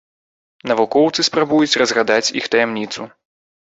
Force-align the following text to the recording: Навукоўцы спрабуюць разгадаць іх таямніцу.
Навукоўцы 0.69 1.25
спрабуюць 1.29 1.79
разгадаць 1.85 2.33
іх 2.41 2.45
таямніцу. 2.57 3.01